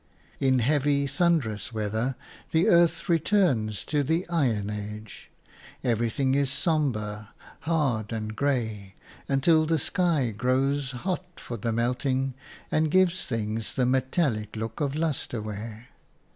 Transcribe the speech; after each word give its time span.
In 0.39 0.57
heavy, 0.57 1.05
thunderous 1.05 1.71
weather 1.71 2.15
the 2.49 2.67
earth 2.67 3.07
returns 3.07 3.83
to 3.85 4.01
the 4.01 4.27
iron 4.29 4.71
age; 4.71 5.29
everything 5.83 6.33
is 6.33 6.49
sombre, 6.51 7.29
hard 7.69 8.11
and 8.11 8.35
grey 8.35 8.95
until 9.27 9.67
the 9.67 9.77
sky 9.77 10.31
grows 10.35 10.89
hot 10.89 11.39
for 11.39 11.55
the 11.55 11.71
melting 11.71 12.33
and 12.71 12.89
gives 12.89 13.27
things 13.27 13.73
the 13.73 13.85
metallic 13.85 14.55
look 14.55 14.81
of 14.81 14.95
lustre 14.95 15.39
ware. 15.39 15.89